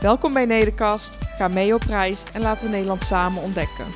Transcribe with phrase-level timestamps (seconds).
[0.00, 3.86] Welkom bij Nederkast, ga mee op reis en laten we Nederland samen ontdekken.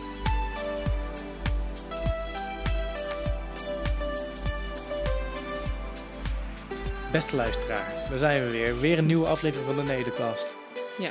[7.13, 8.81] Beste luisteraar, daar zijn we weer.
[8.81, 10.57] Weer een nieuwe aflevering van de Nederkast.
[10.99, 11.11] Ja,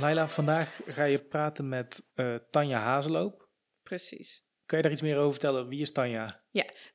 [0.00, 3.48] Laila, vandaag ga je praten met eh, Tanja Hazeloop.
[3.82, 4.47] precies.
[4.68, 5.68] Kan je daar iets meer over vertellen?
[5.68, 6.40] Wie is Tanja?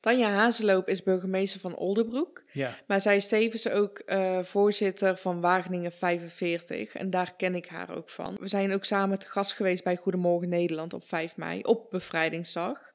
[0.00, 5.40] Tanja Hazeloop is burgemeester van Oldenbroek, Ja, maar zij is tevens ook eh, voorzitter van
[5.40, 8.36] Wageningen 45 en daar ken ik haar ook van.
[8.40, 12.92] We zijn ook samen te gast geweest bij Goedemorgen Nederland op 5 mei, op Bevrijdingsdag.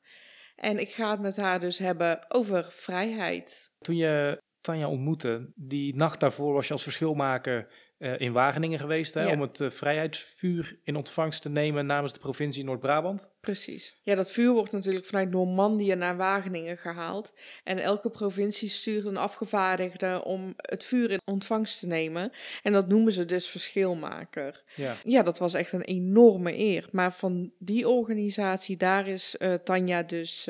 [0.56, 3.72] En ik ga het met haar dus hebben over vrijheid.
[3.80, 7.68] toen je Tanja ontmoette, die nacht daarvoor was je als verschilmaker
[8.00, 9.32] eh, in Wageningen geweest hè, Ja.
[9.32, 13.32] om het eh, vrijheidsvuur in ontvangst te nemen namens de provincie Noord-Brabant.
[13.42, 14.00] Precies.
[14.04, 17.34] Ja, dat vuur wordt natuurlijk vanuit Normandië naar Wageningen gehaald.
[17.64, 22.32] En elke provincie stuurt een afgevaardigde om het vuur in ontvangst te nemen.
[22.64, 24.64] En dat noemen ze dus verschilmaker.
[24.76, 24.96] Ja.
[25.04, 26.88] Ja, dat was echt een enorme eer.
[26.92, 30.48] Maar van die organisatie, daar is eh, Tanja dus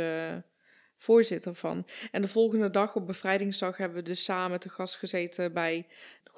[0.97, 1.86] voorzitter van.
[2.11, 5.88] En de volgende dag, op Bevrijdingsdag, hebben we dus samen te gast gezeten bij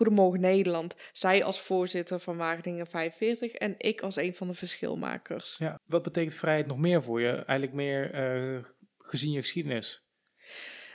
[0.02, 0.96] Goedemorgen Nederland.
[1.12, 5.56] Zij als voorzitter van Wageningen 45 en ik als een van de verschilmakers.
[5.58, 5.80] ja.
[5.86, 7.32] Wat betekent vrijheid nog meer voor je?
[7.32, 8.64] Eigenlijk meer eh,
[8.98, 10.06] gezien je geschiedenis.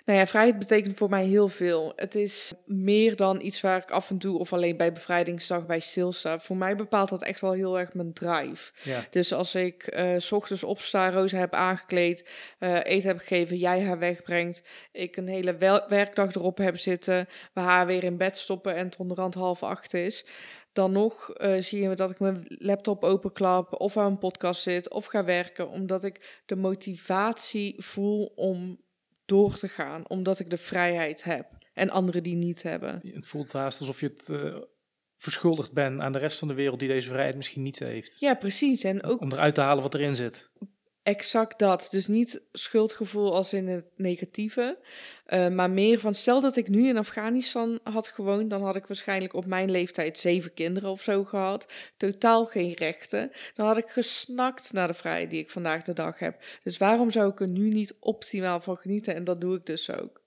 [0.06, 1.92] Nou ja, vrijheid betekent voor mij heel veel.
[1.96, 5.80] Het is meer dan iets waar ik af en toe of alleen bij bevrijdingsdag bij
[5.80, 6.38] stilsta.
[6.38, 8.72] Voor mij bepaalt dat echt wel heel erg mijn drive.
[8.82, 9.06] Ja.
[9.10, 13.84] Dus als ik eh, s ochtends opsta, Rosa heb aangekleed, eh, eten heb gegeven, jij
[13.84, 14.62] haar wegbrengt,
[14.92, 15.56] ik een hele
[15.89, 19.95] werkdag erop heb zitten, we haar weer in bed stoppen en het onderhand half acht
[19.95, 20.24] is.
[20.72, 24.90] Dan nog eh, zie je dat ik mijn laptop openklap of aan een podcast zit
[24.90, 28.84] of ga werken, omdat ik de motivatie voel om
[29.27, 33.01] door te gaan, omdat ik de vrijheid heb en anderen die niet hebben.
[33.03, 34.57] Het voelt haast alsof je het eh,
[35.17, 38.17] verschuldigd bent aan de rest van de wereld die deze vrijheid misschien niet heeft.
[38.19, 38.85] Ja, precies.
[38.85, 40.51] En ook Om eruit te halen wat erin zit.
[41.06, 41.89] Exact dat.
[41.90, 44.78] Dus niet schuldgevoel als in het negatieve,
[45.24, 48.86] eh, maar meer van stel dat ik nu in Afghanistan had gewoond, dan had ik
[48.86, 53.30] waarschijnlijk op mijn leeftijd zeven kinderen of zo gehad, totaal geen rechten.
[53.55, 56.42] Dan had ik gesnakt naar de vrijheid die ik vandaag de dag heb.
[56.62, 59.14] Dus waarom zou ik er nu niet optimaal van genieten?
[59.14, 60.24] En dat doe ik dus ook.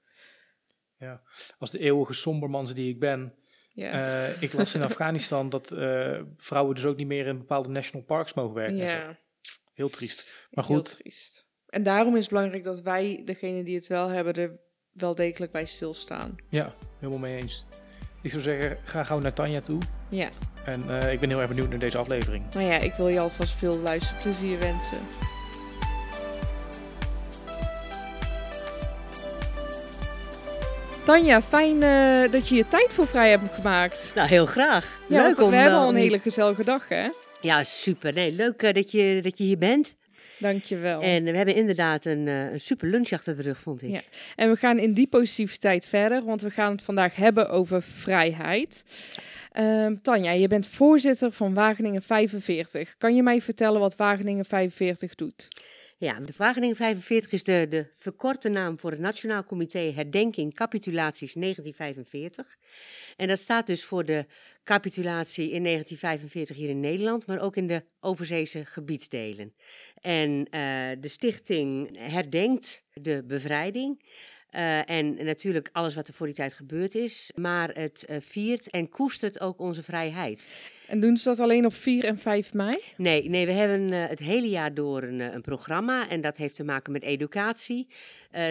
[1.59, 3.34] Als de eeuwige sombermans die ik ben.
[3.73, 3.91] Ja.
[3.91, 8.06] eh, ik las in Afghanistan dat eh, vrouwen dus ook niet meer in bepaalde national
[8.06, 8.79] parks mogen werken.
[8.79, 9.16] en zo.
[9.79, 10.25] Heel triest.
[10.51, 11.45] Maar Heel goed, triest.
[11.67, 14.59] En daarom is het belangrijk dat wij, degene die het wel hebben, er
[14.91, 16.35] wel degelijk bij stilstaan.
[16.50, 17.66] ja, helemaal mee eens.
[18.22, 19.81] Ik zou zeggen, ga gauw naar Tanja toe.
[20.09, 20.29] Ja,
[20.66, 22.53] En eh, ik ben heel erg benieuwd naar deze aflevering.
[22.53, 25.00] maar ja, ik wil je alvast veel luisterplezier wensen.
[31.06, 34.12] Tanja, fijn eh, dat je je tijd voor vrij hebt gemaakt.
[34.16, 35.00] Nou, heel graag.
[35.07, 35.50] Ja, leuk om...
[35.50, 37.09] we hebben eh, al een hele gezellige dag, hè?
[37.41, 38.13] Ja, super.
[38.13, 39.95] Nee, leuk eh, dat, je, dat je hier bent.
[40.38, 41.01] Dankjewel.
[41.01, 43.89] En we hebben inderdaad een, eh, een super lunch achter de rug, vond ik.
[43.89, 44.01] Ja.
[44.35, 48.83] En we gaan in die positiviteit verder, want we gaan het vandaag hebben over vrijheid.
[49.51, 52.95] Ehm, Tanja, je bent voorzitter van Wageningen 45.
[52.97, 55.47] Kan je mij vertellen wat Wageningen 45 doet?
[56.00, 61.34] Ja, de Wageningen 45 is de, de verkorte naam voor het Nationaal Comité Herdenking Capitulaties
[61.34, 62.58] 1945.
[63.18, 64.26] En dat staat dus voor de
[64.64, 69.54] capitulatie in 1945 hier in Nederland, maar ook in de overzeese gebiedsdelen.
[70.02, 70.62] En eh,
[71.00, 74.04] de stichting herdenkt de bevrijding.
[74.50, 77.32] Eh, en natuurlijk alles wat er voor die tijd gebeurd is.
[77.36, 80.48] Maar het eh, viert en koestert ook onze vrijheid.
[80.88, 82.75] En doen ze dat alleen op 4 en 5 mei?
[82.98, 86.56] Nee, nee we hebben eh, het hele jaar door een, een programma en dat heeft
[86.56, 87.88] te maken met educatie.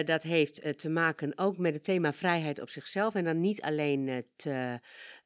[0.05, 4.07] Dat heeft te maken ook met het thema vrijheid op zichzelf en dan niet alleen
[4.07, 4.45] het,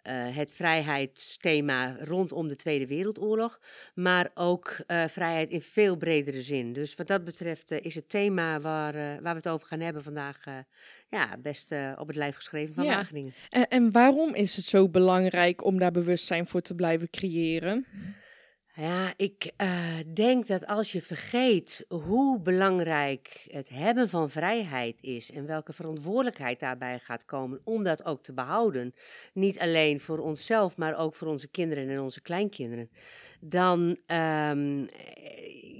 [0.04, 3.60] eh, het vrijheidsthema rondom de Tweede Wereldoorlog,
[3.94, 6.74] maar ook eh, vrijheid in veel bredere zin.
[6.74, 10.04] Dus wat dat betreft eh, is het thema waar, waar we het over gaan hebben
[10.04, 10.44] vandaag
[11.10, 12.96] ja, best op het lijf geschreven van Ja.
[12.96, 13.34] Wageningen.
[13.50, 17.86] En, en waarom is het zo belangrijk om daar bewustzijn voor te blijven creëren?
[18.75, 25.31] Ja, ik eh, denk dat als je vergeet hoe belangrijk het hebben van vrijheid is
[25.31, 28.94] en welke verantwoordelijkheid daarbij gaat komen om dat ook te behouden,
[29.34, 32.90] niet alleen voor onszelf, maar ook voor onze kinderen en onze kleinkinderen,
[33.40, 34.86] dan, ehm,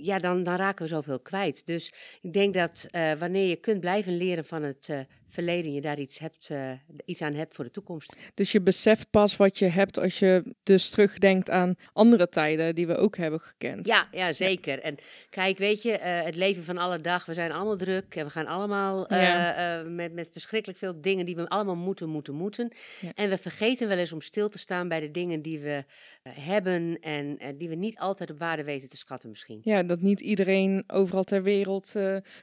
[0.02, 1.66] ja, dan, dan raken we zoveel kwijt.
[1.66, 4.90] Dus ik denk dat eh, wanneer je kunt blijven leren van het
[5.34, 6.72] verleden, je daar iets, hebt, uh,
[7.06, 8.16] iets aan hebt voor de toekomst.
[8.34, 12.88] Dus je beseft pas wat je hebt als je dus terugdenkt aan andere tijden die
[12.88, 13.88] we ook hebben gekend.
[13.88, 14.80] Ja, ja zeker.
[14.80, 14.98] En
[15.30, 18.48] kijk, weet je, het leven van alle dag, we zijn allemaal druk en we gaan
[18.48, 19.84] allemaal ja.
[19.88, 22.72] met, met verschrikkelijk veel dingen die we allemaal moeten, moeten, moeten.
[23.00, 23.12] Ja.
[23.16, 25.84] En we vergeten wel eens om stil te staan bij de dingen die we
[26.30, 29.60] hebben en die we niet altijd op waarde weten te schatten misschien.
[29.64, 31.94] Ja, dat niet iedereen overal ter wereld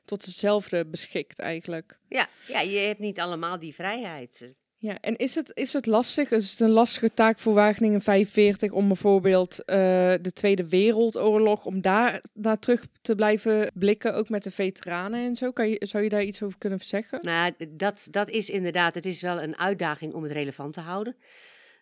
[0.04, 1.98] tot hetzelfde beschikt eigenlijk.
[2.08, 4.54] Ja, ja, je hebt niet allemaal die vrijheid.
[4.82, 8.72] Ja, en is het, is het lastig, is het een lastige taak voor Wageningen 45
[8.72, 9.66] om bijvoorbeeld uh,
[10.20, 15.36] de Tweede Wereldoorlog, om daar naar terug te blijven blikken, ook met de veteranen en
[15.36, 15.50] zo?
[15.50, 17.18] Kan je, zou je daar iets over kunnen zeggen?
[17.22, 21.16] Nou, dat, dat is inderdaad, het is wel een uitdaging om het relevant te houden.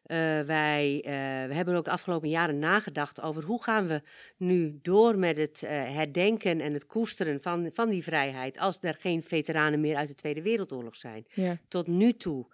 [0.08, 1.02] Uh, wij uh,
[1.49, 4.02] we hebben ook de afgelopen jaren nagedacht over hoe gaan we
[4.37, 8.96] nu door met het uh, herdenken en het koesteren van, van die vrijheid als er
[8.99, 11.26] geen veteranen meer uit de Tweede Wereldoorlog zijn.
[11.28, 11.58] Ja.
[11.69, 12.46] Tot nu toe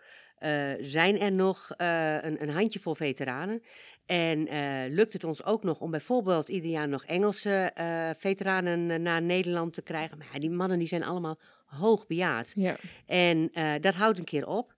[0.80, 3.62] zijn er nog een, een handjevol veteranen.
[4.06, 4.48] En
[4.94, 7.70] lukt het ons ook nog om bijvoorbeeld ieder jaar nog Engelse
[8.18, 10.18] veteranen naar Nederland te krijgen?
[10.18, 12.52] Maar die mannen die zijn allemaal hoog bejaard.
[12.54, 12.76] Ja.
[13.06, 13.50] En
[13.80, 14.73] dat houdt een keer op.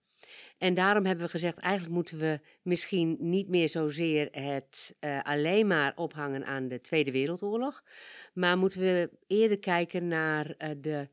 [0.58, 5.66] En daarom hebben we gezegd, eigenlijk moeten we misschien niet meer zozeer het uh, alleen
[5.66, 7.82] maar ophangen aan de Tweede Wereldoorlog,
[8.34, 11.08] maar moeten we eerder kijken naar uh, de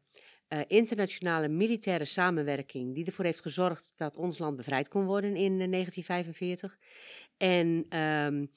[0.49, 5.57] uh, internationale militaire samenwerking die ervoor heeft gezorgd dat ons land bevrijd kon worden in
[5.57, 6.77] 1945.
[7.37, 8.49] En um,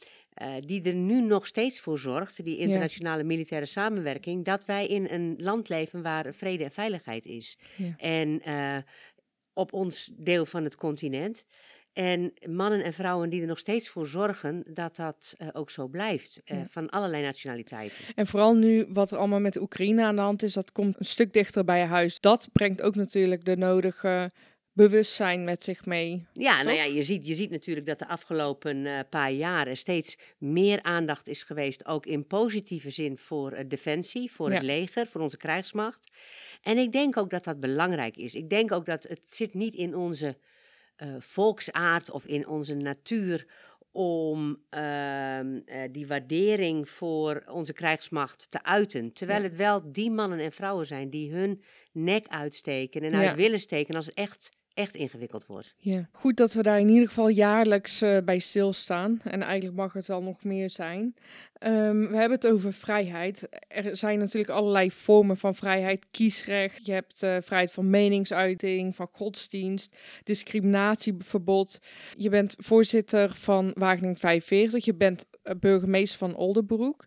[0.43, 5.07] uh, die er nu nog steeds voor zorgt, die internationale militaire samenwerking, dat wij in
[5.11, 7.59] een land leven waar vrede en veiligheid is.
[7.97, 8.77] En uh,
[9.57, 11.45] op ons deel van het continent.
[11.93, 15.89] En mannen en vrouwen die er nog steeds voor zorgen dat dat uh, ook zo
[15.89, 16.67] blijft, uh, ja.
[16.69, 17.97] van allerlei nationaliteiten.
[18.15, 20.99] En vooral nu wat er allemaal met de Oekraïne aan de hand is, dat komt
[20.99, 22.21] een stuk dichter bij je huis.
[22.21, 24.31] Dat brengt ook natuurlijk de nodige
[24.77, 26.27] bewustzijn met zich mee.
[26.33, 26.65] Ja, toch?
[26.65, 30.83] nou ja, je ziet, je ziet natuurlijk dat de afgelopen uh, paar jaren steeds meer
[30.83, 34.55] aandacht is geweest, ook in positieve zin voor uh, defensie, voor ja.
[34.55, 36.11] het leger, voor onze krijgsmacht.
[36.63, 38.35] En ik denk ook dat dat belangrijk is.
[38.35, 40.37] Ik denk ook dat het zit niet in onze
[40.97, 43.47] uh, volksaard of in onze natuur
[43.93, 45.39] om uh,
[45.91, 49.13] die waardering voor onze krijgsmacht te uiten.
[49.13, 49.47] Terwijl ja.
[49.47, 51.63] het wel die mannen en vrouwen zijn die hun
[51.93, 53.35] nek uitsteken en uit ja.
[53.35, 55.75] willen steken als het echt echt ingewikkeld wordt.
[55.79, 59.21] Ja, goed dat we daar in ieder geval jaarlijks uh, bij stilstaan.
[59.25, 61.15] En eigenlijk mag het wel nog meer zijn.
[61.61, 63.49] Um, we hebben het over vrijheid.
[63.69, 66.07] Er zijn natuurlijk allerlei vormen van vrijheid.
[66.11, 71.79] Kiesrecht, je hebt uh, vrijheid van meningsuiting, van godsdienst, discriminatieverbod.
[72.17, 74.85] Je bent voorzitter van Wageningen 45.
[74.85, 77.05] Je bent uh, burgemeester van Oldenbroek.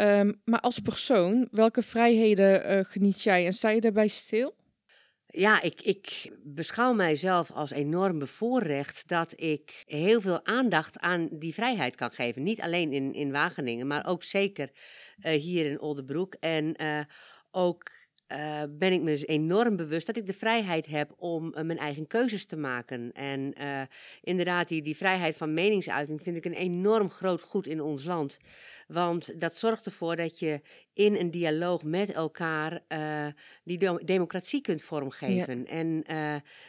[0.00, 4.58] Um, maar als persoon, welke vrijheden geniet jij en sta je daarbij stil?
[5.32, 11.54] Ja, ik, ik beschouw mijzelf als enorm bevoorrecht dat ik heel veel aandacht aan die
[11.54, 12.42] vrijheid kan geven.
[12.42, 14.70] Niet alleen in, in Wageningen, maar ook zeker
[15.22, 16.34] uh, hier in Oldenbroek.
[16.34, 17.00] En uh,
[17.50, 17.90] ook
[18.32, 21.78] uh, ben ik me dus enorm bewust dat ik de vrijheid heb om uh, mijn
[21.78, 23.12] eigen keuzes te maken.
[23.12, 23.82] En uh,
[24.22, 28.38] inderdaad, die, die vrijheid van meningsuiting vind ik een enorm groot goed in ons land.
[28.88, 30.60] Want dat zorgt ervoor dat je
[30.92, 32.82] in een dialoog met elkaar
[33.64, 35.58] die democratie kunt vormgeven.
[35.58, 35.66] Ja.
[35.66, 36.04] En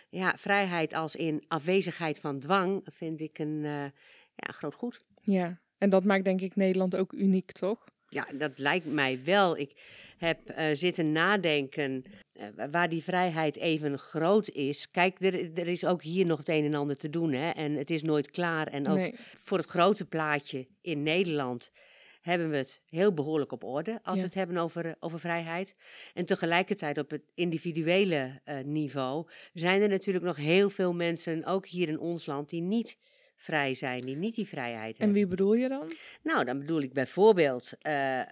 [0.09, 3.61] ja, vrijheid als in afwezigheid van dwang vind ik een
[4.35, 5.01] ja, groot goed.
[5.21, 7.83] Ja, en dat maakt denk ik Nederland ook uniek, toch?
[8.11, 9.57] Ja, dat lijkt mij wel.
[9.57, 9.73] Ik
[10.17, 12.03] heb uh, zitten nadenken
[12.33, 14.91] uh, waar die vrijheid even groot is.
[14.91, 17.31] Kijk, er, er, is ook hier nog het een en ander te doen.
[17.31, 17.49] Hè?
[17.49, 18.67] En het is nooit klaar.
[18.67, 19.15] En ook nee.
[19.17, 21.71] voor het grote plaatje in Nederland
[22.21, 24.21] hebben we het heel behoorlijk op orde als ja.
[24.21, 25.75] we het hebben over, over vrijheid.
[26.13, 31.67] En tegelijkertijd op het individuele uh, niveau zijn er natuurlijk nog heel veel mensen, ook
[31.67, 32.97] hier in ons land, die niet
[33.41, 35.07] vrij zijn, die niet die vrijheid hebben.
[35.07, 35.93] En wie bedoel je dan?
[36.23, 38.23] Nou, dan bedoel ik bijvoorbeeld uh, uh,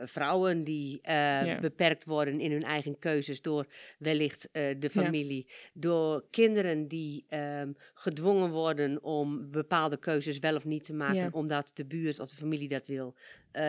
[0.00, 1.60] vrouwen die uh, ja.
[1.60, 3.66] beperkt worden in hun eigen keuzes door
[3.98, 5.44] wellicht de familie.
[5.46, 5.54] Ja.
[5.72, 11.28] Door kinderen die um, gedwongen worden om bepaalde keuzes wel of niet te maken, ja.
[11.32, 13.14] omdat de buurt of de familie dat wil.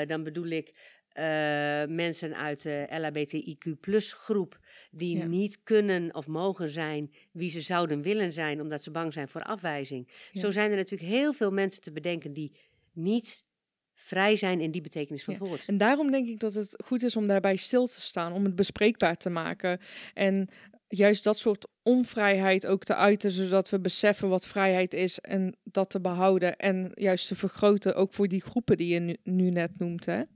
[0.07, 0.73] dan bedoel ik
[1.19, 4.59] uh, mensen uit de LHBTIQ plus groep
[4.91, 5.25] die ja.
[5.25, 9.43] niet kunnen of mogen zijn wie ze zouden willen zijn omdat ze bang zijn voor
[9.43, 10.07] afwijzing.
[10.31, 10.41] Ja.
[10.41, 12.51] Zo zijn er natuurlijk heel veel mensen te bedenken die
[12.93, 13.45] niet
[13.93, 15.49] vrij zijn in die betekenis van het ja.
[15.49, 15.67] woord.
[15.67, 18.55] En daarom denk ik dat het goed is om daarbij stil te staan, om het
[18.55, 19.79] bespreekbaar te maken.
[20.13, 20.49] En
[20.87, 25.89] juist dat soort onvrijheid ook te uiten, zodat we beseffen wat vrijheid is en dat
[25.89, 29.79] te behouden en juist te vergroten, ook voor die groepen die je nu, nu net
[29.79, 30.05] noemt.
[30.05, 30.17] Hè?
[30.17, 30.27] Ja,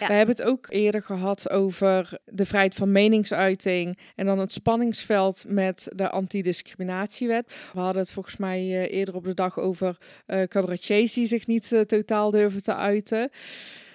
[0.00, 0.06] ja.
[0.06, 5.44] We hebben het ook eerder gehad over de vrijheid van meningsuiting en dan het spanningsveld
[5.48, 7.68] met de antidiscriminatiewet.
[7.72, 11.46] We hadden het volgens mij eh, eerder op de dag over uh, cabaretiers die zich
[11.46, 13.30] niet uh, totaal durven te uiten.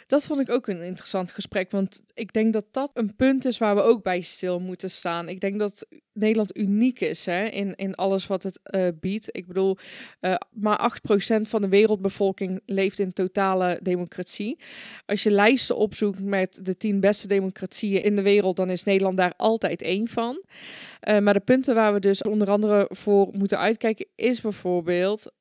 [0.10, 3.58] Dat vond ik ook een interessant gesprek, want ik denk dat dat een punt is
[3.58, 5.30] waar we ook bij stil moeten staan.
[5.30, 9.28] Ik denk dat Nederland uniek is hè, in, in alles wat het uh, biedt.
[9.32, 9.78] Ik bedoel,
[10.22, 10.92] uh, maar
[11.38, 14.60] 8% van de wereldbevolking leeft in totale democratie.
[15.06, 19.18] Als je lijsten opzoekt met de 10 beste democratieën in de wereld, dan is Nederland
[19.18, 20.44] daar altijd één van.
[21.10, 25.32] Uh, maar de punten waar we dus onder andere voor moeten uitkijken, is bijvoorbeeld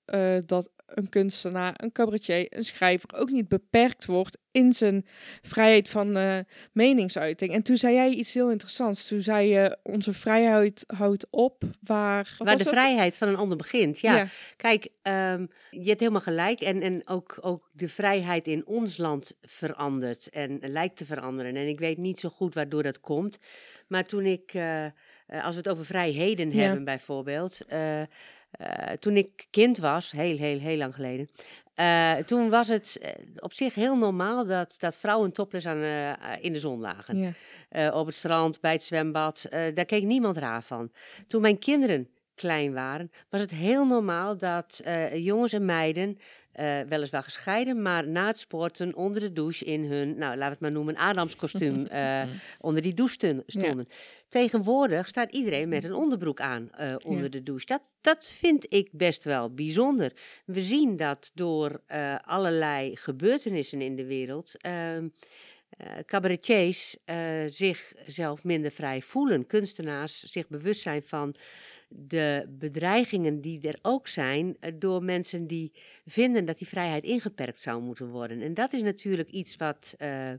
[0.47, 5.07] dat een kunstenaar, een cabaretier, een schrijver ook niet beperkt wordt in zijn
[5.43, 6.39] vrijheid van uh,
[6.73, 7.53] meningsuiting.
[7.53, 9.09] En toen zei jij iets heel interessants.
[9.09, 12.35] Toen zei je, onze vrijheid houdt op waar...
[12.39, 12.73] Waar de het?
[12.73, 13.99] vrijheid van een ander begint.
[13.99, 14.27] Ja, ja.
[14.57, 16.61] kijk, um, je hebt helemaal gelijk.
[16.61, 21.57] En, en ook, ook de vrijheid in ons land verandert en lijkt te veranderen.
[21.57, 23.39] En ik weet niet zo goed waardoor dat komt.
[23.89, 24.85] Maar toen ik, uh,
[25.27, 26.63] als we het over vrijheden ja.
[26.63, 27.61] hebben bijvoorbeeld...
[27.73, 28.03] Uh,
[28.59, 31.29] uh, toen ik kind was, heel, heel, heel lang geleden,
[31.77, 35.83] uh, toen was het uh, op zich heel normaal dat, dat vrouwen topless aan,
[36.41, 37.35] in de zon lagen.
[37.71, 37.91] Ja.
[37.93, 40.91] op het strand, bij het zwembad, daar keek niemand raar van.
[41.27, 46.19] Toen mijn kinderen klein waren, was het heel normaal dat jongens en meiden
[46.59, 50.45] uh, weliswaar gescheiden, maar na het sporten onder de douche in hun, nou laten we
[50.45, 52.23] het maar noemen, Adamskostuum uh,
[52.61, 53.87] onder die douche stonden.
[53.89, 53.95] Ja.
[54.29, 57.29] Tegenwoordig staat iedereen met een onderbroek aan uh, onder ja.
[57.29, 57.67] de douche.
[57.67, 60.13] Dat, dat vind ik best wel bijzonder.
[60.45, 61.81] We zien dat door
[62.25, 64.55] allerlei gebeurtenissen in de wereld.
[64.57, 65.09] Ehm,
[66.07, 66.97] cabaretiers
[67.47, 71.35] zichzelf minder vrij voelen, kunstenaars zich bewust zijn van
[71.89, 75.73] de bedreigingen die er ook zijn eh, door mensen die
[76.07, 78.41] vinden dat die vrijheid ingeperkt zou moeten worden.
[78.43, 80.33] En dat is natuurlijk iets wat, uh,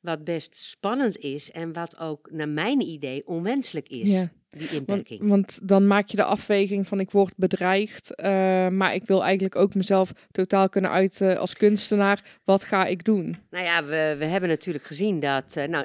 [0.00, 4.08] wat best spannend is en wat ook naar mijn idee onwenselijk is.
[4.56, 5.20] Die inperking.
[5.20, 8.26] Want, want, dan maak je de afweging van ik word bedreigd, uh,
[8.68, 12.22] maar ik wil eigenlijk ook mezelf totaal kunnen uiten als kunstenaar.
[12.44, 13.36] Wat ga ik doen?
[13.50, 15.84] Nou ja, we, we hebben natuurlijk gezien dat, uh, nou,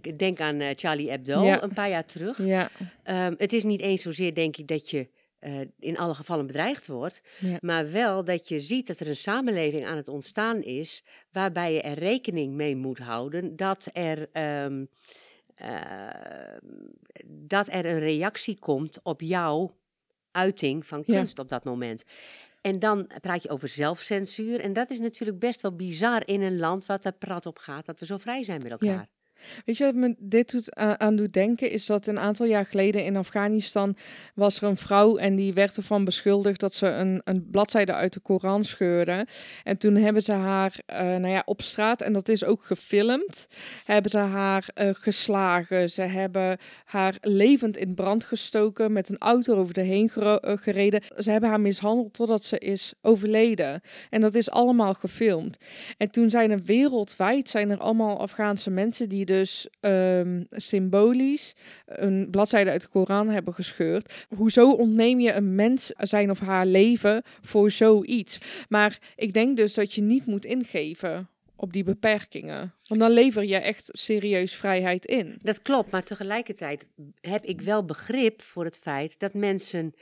[0.00, 1.62] ik denk aan uh, Charlie Hebdo ja.
[1.62, 2.44] een paar jaar terug.
[2.44, 2.70] Ja.
[3.04, 5.08] Um, het is niet eens zozeer denk ik dat je
[5.40, 7.22] uh, in alle gevallen bedreigd wordt.
[7.38, 7.56] Ja.
[7.60, 11.02] Maar wel dat je ziet dat er een samenleving aan het ontstaan is.
[11.32, 14.28] waarbij je er rekening mee moet houden dat er.
[14.64, 14.86] Um, uh,
[17.26, 19.76] dat er een reactie komt op jouw
[20.30, 21.42] uiting van kunst ja.
[21.42, 22.04] op dat moment.
[22.60, 24.60] En dan praat je over zelfcensuur.
[24.60, 27.86] En dat is natuurlijk best wel bizar in een land wat er prat op gaat
[27.86, 28.88] dat we zo vrij zijn met elkaar.
[28.88, 29.08] Ja.
[29.64, 31.70] Weet je wat me dit doet, aan doet denken?
[31.70, 33.96] Is dat een aantal jaar geleden in Afghanistan
[34.34, 38.12] was er een vrouw en die werd ervan beschuldigd dat ze een, een bladzijde uit
[38.12, 39.26] de Koran scheurde.
[39.64, 43.46] En toen hebben ze haar uh, nou ja, op straat, en dat is ook gefilmd,
[43.84, 45.90] hebben ze haar uh, geslagen.
[45.90, 50.10] Ze hebben haar levend in brand gestoken, met een auto over de heen
[50.42, 51.02] gereden.
[51.18, 53.80] Ze hebben haar mishandeld totdat ze is overleden.
[54.10, 55.56] En dat is allemaal gefilmd.
[55.96, 61.54] En toen zijn er wereldwijd zijn er allemaal Afghaanse mensen die dus um, symbolisch
[61.86, 64.26] een bladzijde uit de Koran hebben gescheurd.
[64.36, 68.38] Hoezo ontneem je een mens zijn of haar leven voor zoiets?
[68.68, 72.74] Maar ik denk dus dat je niet moet ingeven op die beperkingen.
[72.86, 75.38] Want dan lever je echt serieus vrijheid in.
[75.42, 76.86] Dat klopt, maar tegelijkertijd
[77.20, 79.94] heb ik wel begrip voor het feit dat mensen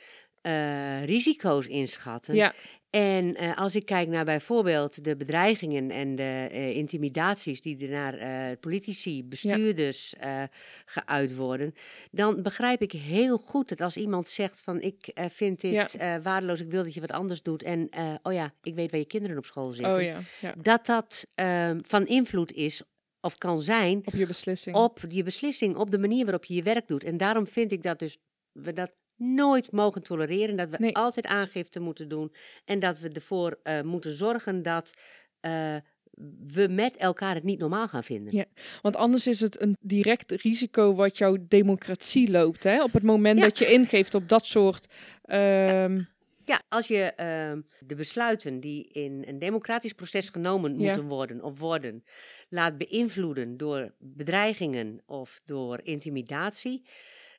[0.43, 2.35] uh, risico's inschatten.
[2.35, 2.55] Ja.
[2.91, 7.91] En uh, als ik kijk naar bijvoorbeeld de bedreigingen en de uh, intimidaties die er
[7.91, 10.51] naar uh, politici, bestuurders ja.
[10.85, 11.75] geuit worden,
[12.11, 16.21] dan begrijp ik heel goed dat als iemand zegt van ik vind dit ja.
[16.23, 17.89] waardeloos, ik wil dat je wat anders doet en
[18.23, 20.03] oh ja, ik weet waar je kinderen op school zitten, oh
[20.41, 20.55] ja.
[20.63, 22.83] dat dat ehm, van invloed is
[23.21, 24.77] of kan zijn op je beslissing.
[24.77, 27.05] Op je beslissing, op de manier waarop je je werk doet.
[27.05, 28.19] En daarom vind ik dat dus
[28.53, 30.57] we dat nooit mogen tolereren.
[30.57, 30.97] Dat we nee.
[30.97, 32.33] altijd aangifte moeten doen.
[32.65, 34.93] En dat we ervoor uh, moeten zorgen dat
[35.41, 35.77] uh,
[36.47, 38.37] we met elkaar het niet normaal gaan vinden.
[38.37, 38.45] Ja,
[38.83, 42.63] want anders is het een direct risico wat jouw democratie loopt.
[42.63, 42.83] Hè?
[42.83, 43.45] Op het moment ja.
[43.45, 44.87] dat je ingeeft op dat soort.
[45.27, 45.37] Um...
[45.37, 46.17] Ja.
[46.45, 50.87] Ja, als je uh, de besluiten die in een democratisch proces genomen ja.
[50.87, 52.05] moeten worden of worden,
[52.49, 56.85] laat beïnvloeden door bedreigingen of door intimidatie,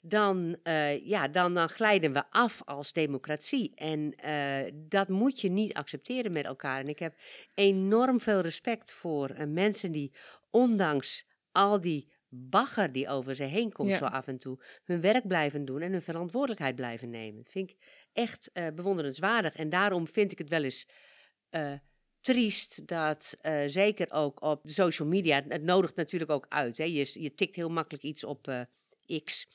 [0.02, 3.72] dan, uh, ja, dan, dan glijden we af als democratie.
[3.76, 6.80] En uh, dat moet je niet accepteren met elkaar.
[6.80, 7.16] En ik heb
[7.54, 10.14] enorm veel respect voor uh, mensen die,
[10.50, 13.98] ondanks al die bagger die over ze heen komt Ja.
[13.98, 17.44] zo af en toe, hun werk blijven doen en hun verantwoordelijkheid blijven nemen.
[17.44, 17.78] Dat vind ik
[18.14, 19.56] echt eh, bewonderenswaardig.
[19.56, 20.88] En daarom vind ik het wel eens
[21.50, 21.74] eh,
[22.22, 26.78] triest dat eh, zeker ook op social media, het nodigt natuurlijk ook uit.
[26.78, 26.84] Hè?
[26.84, 28.62] Je, je tikt heel makkelijk iets op eh,
[29.24, 29.48] X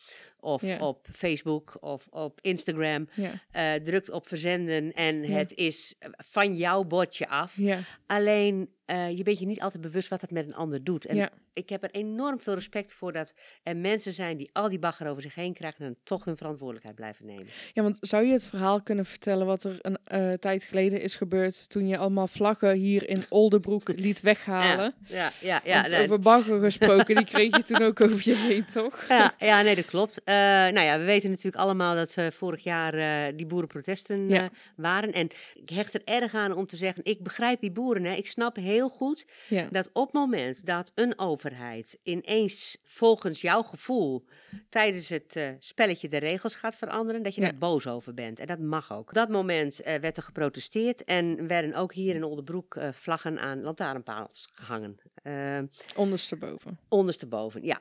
[0.44, 0.78] of Ja.
[0.78, 5.36] op Facebook of op Instagram, Ja, eh, drukt op verzenden en Ja.
[5.36, 7.56] het is van jouw bordje af.
[7.56, 11.06] ja, Alleen eh, je bent je niet altijd bewust wat dat met een ander doet.
[11.06, 11.30] En ja.
[11.52, 15.08] ik heb er enorm veel respect voor dat er mensen zijn die al die bagger
[15.08, 17.46] over zich heen krijgen en toch hun verantwoordelijkheid blijven nemen.
[17.72, 21.14] Ja, want zou je het verhaal kunnen vertellen wat er een eh, tijd geleden is
[21.16, 24.94] gebeurd toen je allemaal vlaggen hier in Oldenbroek liet weghalen?
[25.06, 25.86] Ja, ja, ja.
[25.88, 26.02] Nee.
[26.02, 29.04] over bagger gesproken, die kreeg je toen ook over je heen, toch?
[29.08, 30.20] Ja, ja, nee, dat klopt.
[30.34, 34.50] Eh, nou ja, we weten natuurlijk allemaal dat eh, vorig jaar eh, die boerenprotesten Ja.
[34.76, 35.12] waren.
[35.12, 38.04] En ik hecht er erg aan om te zeggen, ik begrijp die boeren.
[38.04, 38.12] Hè.
[38.14, 43.62] Ik snap heel goed Ja, dat op het moment dat een overheid ineens volgens jouw
[43.62, 44.24] gevoel
[44.68, 47.46] tijdens het spelletje de regels gaat veranderen, dat je Ja.
[47.50, 48.40] daar boos over bent.
[48.40, 49.08] En dat mag ook.
[49.08, 54.28] Op dat moment werd er geprotesteerd en werden ook hier in Oldenbroek vlaggen aan lantaarnpalen
[54.52, 54.98] gehangen.
[55.22, 55.58] Eh,
[55.96, 56.78] ondersteboven.
[56.88, 57.80] Ondersteboven, ja.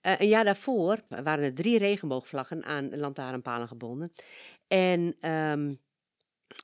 [0.00, 4.12] Eh, een jaar daarvoor waren er drie regenboogvlaggen aan lantaarnpalen gebonden.
[4.68, 5.74] En ehm,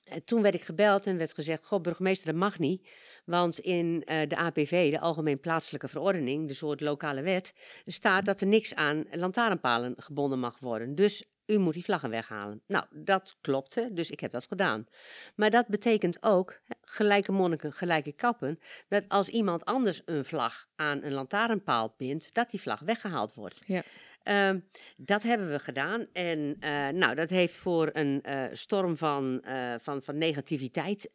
[0.04, 2.88] eh, toen werd ik gebeld en werd gezegd: Goh, burgemeester, dat mag niet.
[3.24, 7.54] Want in eh, de APV, de Algemeen Plaatselijke Verordening, de soort lokale wet,
[7.86, 10.94] staat dat er niks aan lantaarnpalen gebonden mag worden.
[10.94, 12.62] Dus u moet die vlaggen weghalen.
[12.66, 14.86] Nou, dat klopte, dus ik heb dat gedaan.
[15.34, 21.02] Maar dat betekent ook, gelijke monniken, gelijke kappen, dat als iemand anders een vlag aan
[21.02, 23.62] een lantaarnpaal bindt, dat die vlag weggehaald wordt.
[23.66, 23.82] Ja.
[24.28, 24.58] Ehm,
[24.96, 26.06] dat hebben we gedaan.
[26.12, 31.08] En eh, nou, dat heeft voor een eh, storm van, eh, van, van negativiteit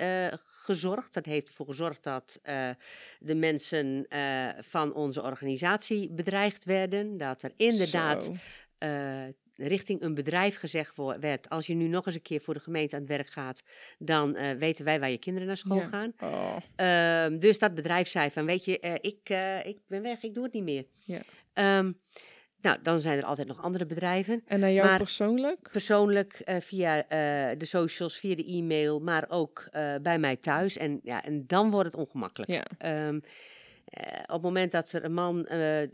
[0.45, 1.13] gezorgd.
[1.13, 2.39] Dat heeft ervoor gezorgd dat
[3.19, 4.05] de mensen
[4.59, 7.17] van onze organisatie bedreigd werden.
[7.17, 8.31] Dat er inderdaad
[9.55, 12.95] richting een bedrijf gezegd werd: als je nu nog eens een keer voor de gemeente
[12.95, 13.63] aan het werk gaat,
[13.97, 15.87] dan eh, weten wij waar je kinderen naar school Ja.
[15.87, 16.13] gaan.
[16.19, 20.23] Oh, Ehm, dus dat bedrijf zei van, weet je, eh, ik, eh, ik ben weg,
[20.23, 20.85] ik doe het niet meer.
[21.03, 21.19] Ja.
[21.53, 21.91] Ehm,
[22.61, 24.41] nou, dan zijn er altijd nog andere bedrijven.
[24.45, 25.69] en naar jou Maar- persoonlijk?
[25.71, 27.01] Persoonlijk, via
[27.57, 29.67] de socials, via de e-mail, maar ook
[30.01, 30.77] bij mij thuis.
[30.77, 32.51] En, ja, en dan wordt het ongemakkelijk.
[32.51, 33.19] Ja, Ehm,
[33.93, 35.89] eh, op het moment dat er een man eh, eh,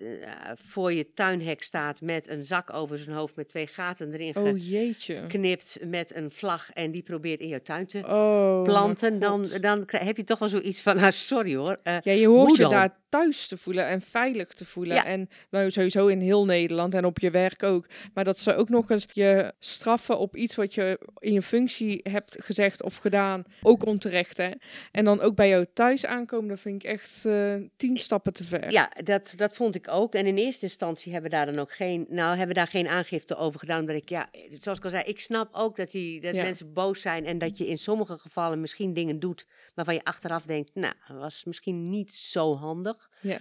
[0.55, 4.69] voor je tuinhek staat met een zak over zijn hoofd met twee gaten erin oh
[4.69, 5.15] jeetje.
[5.15, 9.83] geknipt met een vlag en die probeert in jouw tuin te Oh, planten, dan, dan
[9.87, 11.79] heb je toch wel zoiets van, ah, sorry hoor.
[11.83, 14.95] eh, Ja, je hoort je daar thuis te voelen en veilig te voelen.
[14.95, 15.05] Ja.
[15.05, 17.85] En nou, sowieso in heel Nederland en op je werk ook.
[18.13, 21.99] Maar dat ze ook nog eens je straffen op iets wat je in je functie
[22.09, 23.43] hebt gezegd of gedaan.
[23.61, 24.49] Ook onterecht, hè.
[24.91, 27.25] En dan ook bij jou thuis aankomen, dat vind ik echt
[27.89, 28.71] tien stappen te ver.
[28.71, 30.13] Ja, dat, dat vond ik ook.
[30.13, 33.35] En in eerste instantie hebben we daar dan ook geen, nou, hebben daar geen aangifte
[33.35, 33.79] over gedaan.
[33.79, 36.43] Omdat ik, ja, zoals ik al zei, ik snap ook dat, die, dat Ja.
[36.43, 37.25] mensen boos zijn.
[37.25, 41.17] En dat je in sommige gevallen misschien dingen doet waarvan je achteraf denkt, nou, dat
[41.17, 43.09] was misschien niet zo handig.
[43.21, 43.39] Ja.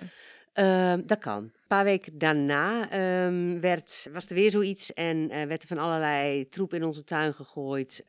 [0.52, 1.42] Ehm, dat kan.
[1.42, 5.78] Een paar weken daarna ehm, werd, was er weer zoiets en eh, werd er van
[5.78, 8.04] allerlei troep in onze tuin gegooid.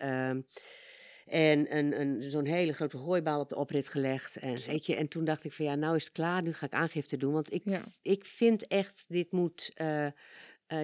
[1.29, 4.37] En een, een, zo'n hele grote hooibaal op de oprit gelegd.
[4.37, 6.65] En, weet je, en toen dacht ik van ja, nou is het klaar, nu ga
[6.65, 7.33] ik aangifte doen.
[7.33, 7.83] Want ik, Ja.
[8.01, 10.11] ik vind echt, dit moet, eh, eh,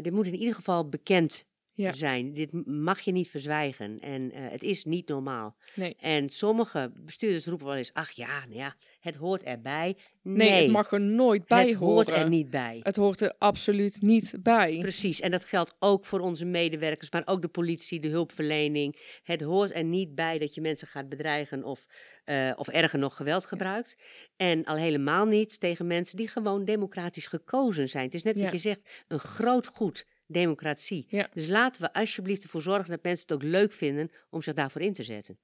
[0.01, 1.91] dit moet in ieder geval bekend Ja.
[1.91, 2.33] zijn.
[2.33, 3.99] Dit mag je niet verzwijgen.
[3.99, 5.55] En eh, het is niet normaal.
[5.75, 5.95] Nee.
[5.99, 9.97] En sommige bestuurders roepen wel eens, ach ja, nou ja, het hoort erbij.
[10.21, 12.23] Nee, het mag er nooit bij het hoort horen.
[12.23, 12.79] er niet bij.
[12.83, 14.77] Het hoort er absoluut niet bij.
[14.79, 19.19] Precies, en dat geldt ook voor onze medewerkers, maar ook de politie, de hulpverlening.
[19.23, 21.85] Het hoort er niet bij dat je mensen gaat bedreigen of,
[22.23, 23.95] eh, of erger nog geweld gebruikt.
[24.35, 28.05] En al helemaal niet tegen mensen die gewoon democratisch gekozen zijn.
[28.05, 28.43] Het is net Ja.
[28.43, 31.05] wat je zegt, een groot goed, democratie.
[31.09, 31.29] Ja.
[31.33, 34.81] Dus laten we alsjeblieft ervoor zorgen dat mensen het ook leuk vinden om zich daarvoor
[34.81, 35.38] in te zetten.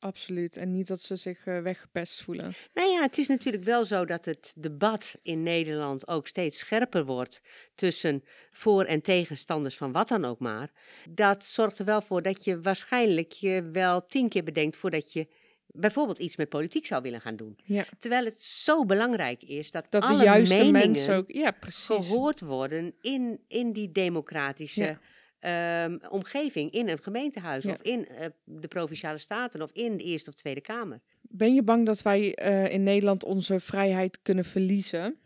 [0.00, 0.56] Absoluut.
[0.56, 2.54] En niet dat ze zich eh, weggepest voelen.
[2.74, 7.04] Nou ja, het is natuurlijk wel zo dat het debat in Nederland ook steeds scherper
[7.04, 7.40] wordt
[7.74, 10.70] tussen voor- en tegenstanders van wat dan ook maar.
[11.08, 15.28] Dat zorgt er wel voor dat je waarschijnlijk je wel tien keer bedenkt voordat je
[15.72, 17.58] bijvoorbeeld iets met politiek zou willen gaan doen.
[17.64, 17.84] Ja.
[17.98, 21.30] Terwijl het zo belangrijk is dat, Dat alle de juiste meningen mensen ook...
[21.32, 21.86] Ja, precies.
[21.86, 24.96] gehoord worden in, in die democratische
[25.40, 25.84] Ja.
[25.84, 30.30] ehm, omgeving, in een gemeentehuis of in eh, de provinciale staten of in de Eerste
[30.30, 31.00] of Tweede Kamer.
[31.20, 35.18] Ben je bang dat wij eh, in Nederland onze vrijheid kunnen verliezen?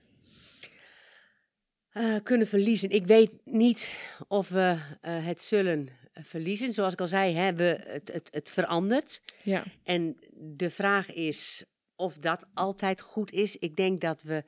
[1.90, 2.90] eh, kunnen verliezen.
[2.90, 5.88] Ik weet niet of we het zullen
[6.22, 6.72] verliezen.
[6.72, 9.22] Zoals ik al zei, hè, we, het, het, het verandert.
[9.42, 9.62] Ja.
[9.84, 11.64] En de vraag is
[11.96, 13.56] of dat altijd goed is.
[13.56, 14.44] Ik denk dat we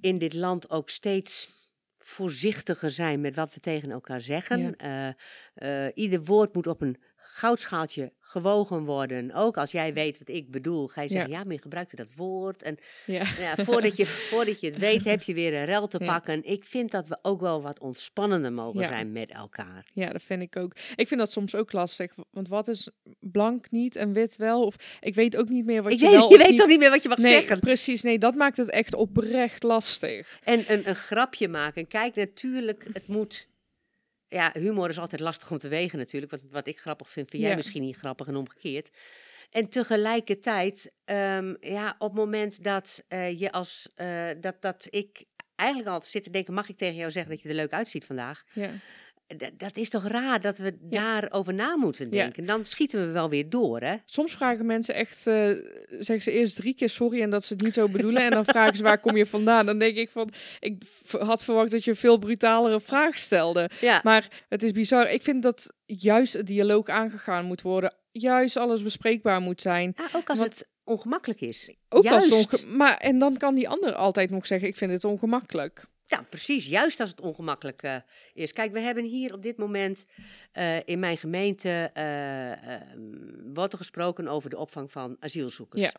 [0.00, 1.54] in dit land ook steeds
[1.98, 4.60] voorzichtiger zijn met wat we tegen elkaar zeggen.
[4.60, 5.14] Ja.
[5.54, 9.32] Eh, eh, ieder woord moet op een goudschaaltje gewogen worden.
[9.34, 12.08] Ook als jij weet wat ik bedoel, ga je zeggen, ja, maar je gebruikte dat
[12.16, 12.62] woord.
[12.62, 13.24] En Ja.
[13.38, 16.06] ja, voordat, je, voordat je het weet, heb je weer een rel te Ja.
[16.06, 16.44] pakken.
[16.44, 18.86] Ik vind dat we ook wel wat ontspannender mogen Ja.
[18.86, 19.90] zijn met elkaar.
[19.92, 20.72] Ja, dat vind ik ook.
[20.96, 22.14] Ik vind dat soms ook lastig.
[22.30, 22.88] Want wat is
[23.20, 24.64] blank niet en wit wel?
[24.64, 26.58] Of ik weet ook niet meer wat Ik je weet, wel je weet niet...
[26.58, 27.60] toch niet meer wat je mag nee, zeggen.
[27.60, 28.02] precies.
[28.02, 30.38] Nee, dat maakt het echt oprecht lastig.
[30.44, 31.86] En een, een grapje maken.
[31.86, 33.48] Kijk, natuurlijk, het moet.
[34.28, 36.32] Ja, humor is altijd lastig om te wegen natuurlijk.
[36.32, 37.56] Wat, wat ik grappig vind, vind jij Ja.
[37.56, 38.90] misschien niet grappig en omgekeerd.
[39.50, 45.24] En tegelijkertijd, ehm, ja, op het moment dat eh, je als eh, dat, dat ik
[45.54, 48.04] eigenlijk altijd zit te denken, mag ik tegen jou zeggen dat je er leuk uitziet
[48.04, 48.42] vandaag?
[48.52, 48.70] Ja.
[49.56, 51.20] Dat is toch raar dat we Ja.
[51.20, 52.22] daarover na moeten Ja.
[52.22, 52.46] denken?
[52.46, 53.96] Dan schieten we wel weer door, hè?
[54.04, 55.50] Soms vragen mensen echt, eh,
[55.98, 58.22] zeggen ze eerst drie keer sorry en dat ze het niet zo bedoelen.
[58.22, 59.66] en dan vragen ze waar kom je vandaan?
[59.66, 60.82] Dan denk ik van, ik
[61.18, 63.70] had verwacht dat je een veel brutalere vraag stelde.
[63.80, 64.00] Ja.
[64.02, 65.10] Maar het is bizar.
[65.10, 67.94] Ik vind dat juist het dialoog aangegaan moet worden.
[68.10, 69.92] Juist alles bespreekbaar moet zijn.
[69.96, 71.74] Ah, ook als Want- het ongemakkelijk is.
[71.88, 72.62] Ook als het Juist.
[72.62, 75.84] onge- maar En dan kan die ander altijd nog zeggen, ik vind het ongemakkelijk.
[76.08, 76.66] Ja, precies.
[76.66, 77.96] Juist als het ongemakkelijk eh,
[78.34, 78.52] is.
[78.52, 80.06] Kijk, we hebben hier op dit moment
[80.52, 85.82] eh, in mijn gemeente ehm, wordt er gesproken over de opvang van asielzoekers.
[85.82, 85.92] Ja.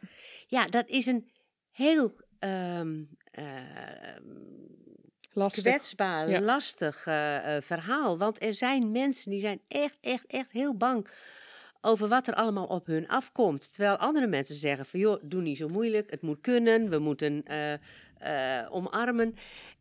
[0.47, 1.29] ja dat is een
[1.71, 3.03] heel ehm,
[5.33, 5.63] Lastig.
[5.63, 6.41] kwetsbaar, Ja.
[6.41, 7.01] lastig
[7.65, 8.17] verhaal.
[8.17, 11.07] Want er zijn mensen die zijn echt, echt, echt heel bang
[11.81, 13.73] over wat er allemaal op hun afkomt.
[13.73, 17.43] Terwijl andere mensen zeggen van, joh, doe niet zo moeilijk, het moet kunnen, we moeten
[18.69, 19.35] omarmen.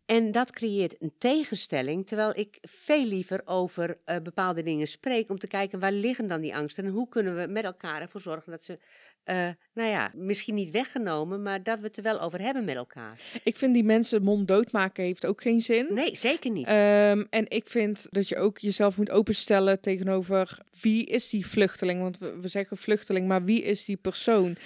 [0.07, 5.38] En dat creëert een tegenstelling, terwijl ik veel liever over eh, bepaalde dingen spreek om
[5.38, 8.51] te kijken waar liggen dan die angsten en hoe kunnen we met elkaar ervoor zorgen
[8.51, 8.79] dat ze,
[9.25, 12.77] eh, nou ja, misschien niet weggenomen, maar dat we het er wel over hebben met
[12.77, 13.21] elkaar.
[13.45, 15.87] Ik vind die mensen mond doodmaken heeft ook geen zin.
[15.90, 16.66] Nee, zeker niet.
[16.66, 22.01] Ehm, en ik vind dat je ook jezelf moet openstellen tegenover wie is die vluchteling?
[22.01, 24.57] Want we, we zeggen vluchteling, maar wie is die persoon?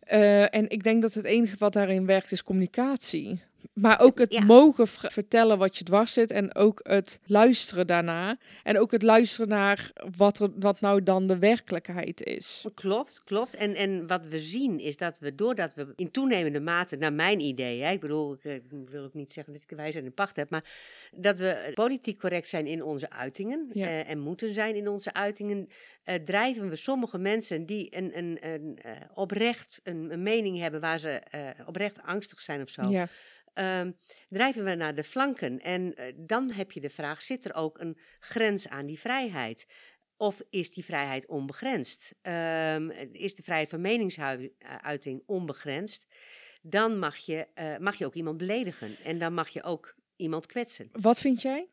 [0.00, 3.40] Eh, en ik denk dat het enige wat daarin werkt is communicatie.
[3.72, 4.44] Maar ook het Ja.
[4.44, 8.38] mogen vertellen wat je dwars zit en ook het luisteren daarna.
[8.62, 12.64] En ook het luisteren naar wat, er, wat nou dan de werkelijkheid is.
[12.74, 13.54] Klopt, klopt.
[13.54, 17.40] En, en wat we zien is dat we, doordat we in toenemende mate, naar mijn
[17.40, 18.54] idee, hè, ik bedoel, ik, eh,
[18.90, 20.64] wil ook niet zeggen dat ik de wijsheid in pacht heb, maar
[21.16, 23.86] dat we politiek correct zijn in onze uitingen Ja.
[23.86, 25.66] eh, en moeten zijn in onze uitingen,
[26.04, 30.80] eh, drijven we sommige mensen die een, een, een, eh, oprecht een, een mening hebben
[30.80, 33.08] waar ze eh, oprecht angstig zijn of zo, Ja,
[33.54, 33.90] ehm,
[34.28, 35.60] drijven we naar de flanken.
[35.60, 39.66] En eh, dan heb je de vraag, zit er ook een grens aan die vrijheid?
[40.16, 42.14] Of is die vrijheid onbegrensd?
[42.22, 46.06] Ehm, is de vrijheid van meningsuiting onbegrensd?
[46.62, 48.96] Dan mag je, eh, mag je ook iemand beledigen.
[49.04, 50.88] En dan mag je ook iemand kwetsen.
[50.92, 51.68] wat vind jij?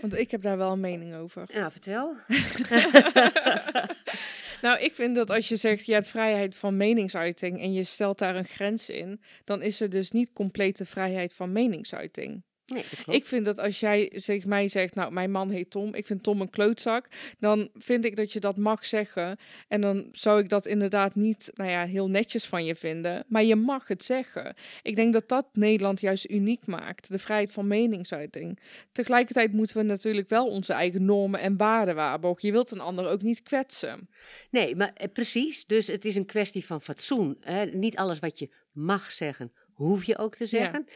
[0.00, 1.48] Want ik heb daar wel een mening over.
[1.52, 2.16] Nou, vertel.
[4.66, 8.18] Nou, ik vind dat als je zegt je hebt vrijheid van meningsuiting en je stelt
[8.18, 12.42] daar een grens in, dan is er dus niet complete vrijheid van meningsuiting.
[12.66, 12.84] Nee.
[13.06, 16.22] Ik vind dat als jij tegen mij zegt, nou, mijn man heet Tom, ik vind
[16.22, 19.38] Tom een klootzak, dan vind ik dat je dat mag zeggen.
[19.68, 23.44] En dan zou ik dat inderdaad niet, nou ja, heel netjes van je vinden, maar
[23.44, 24.54] je mag het zeggen.
[24.82, 28.58] Ik denk dat dat Nederland juist uniek maakt, de vrijheid van meningsuiting.
[28.92, 32.48] Tegelijkertijd moeten we natuurlijk wel onze eigen normen en waarden waarborgen.
[32.48, 34.08] Je wilt een ander ook niet kwetsen.
[34.50, 35.66] Nee, maar eh, precies.
[35.66, 37.36] Dus het is een kwestie van fatsoen.
[37.40, 37.64] Hè.
[37.64, 40.86] Niet alles wat je mag zeggen, hoef je ook te zeggen.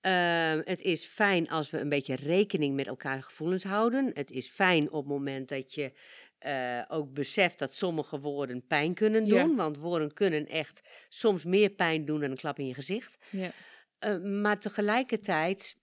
[0.00, 4.10] Ehm, het is fijn als we een beetje rekening met elkaar gevoelens houden.
[4.14, 5.92] Het is fijn op het moment dat je
[6.38, 9.44] eh, ook beseft dat sommige woorden pijn kunnen Ja.
[9.44, 9.56] doen.
[9.56, 13.16] Want woorden kunnen echt soms meer pijn doen dan een klap in je gezicht.
[13.30, 13.50] Ja.
[13.98, 15.76] Eh, maar tegelijkertijd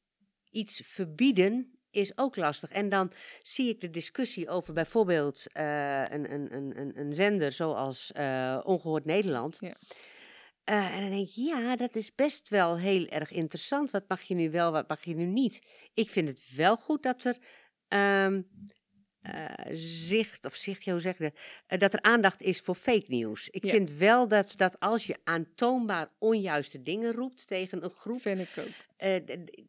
[0.51, 2.69] iets verbieden is ook lastig.
[2.69, 7.51] En dan zie ik de discussie over bijvoorbeeld eh, een, een, een, een, een zender
[7.51, 9.57] zoals eh, Ongehoord Nederland.
[9.59, 9.75] Ja.
[10.65, 13.91] Eh, en dan denk ik, ja, dat is best wel heel erg interessant.
[13.91, 15.61] Wat mag je nu wel, wat mag je nu niet?
[15.93, 17.37] Ik vind het wel goed dat er
[17.87, 18.41] ehm,
[19.21, 21.33] eh, zicht, of zicht, hoe zeg je dat?
[21.67, 23.49] Eh, dat er aandacht is voor fake news.
[23.49, 23.69] Ik Ja.
[23.71, 28.57] vind wel dat, dat als je aantoonbaar onjuiste dingen roept tegen een groep, Vind ik
[28.57, 28.67] ook.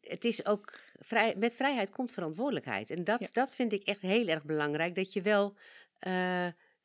[0.01, 2.91] het is ook vrij, met vrijheid komt verantwoordelijkheid.
[2.91, 3.29] En dat, Ja.
[3.33, 4.95] dat vind ik echt heel erg belangrijk.
[4.95, 5.57] Dat je wel,